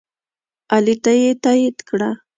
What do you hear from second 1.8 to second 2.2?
کړه.